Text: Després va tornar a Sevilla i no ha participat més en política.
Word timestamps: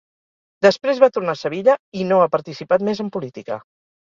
Després 0.65 1.01
va 1.03 1.09
tornar 1.17 1.35
a 1.37 1.39
Sevilla 1.41 1.75
i 2.01 2.07
no 2.13 2.17
ha 2.23 2.33
participat 2.37 2.89
més 2.89 3.03
en 3.07 3.13
política. 3.19 3.61